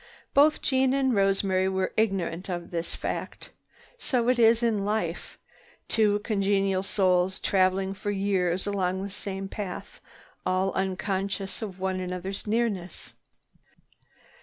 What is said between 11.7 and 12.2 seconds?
one